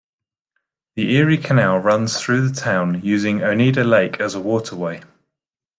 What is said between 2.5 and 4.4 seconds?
town, using Oneida Lake as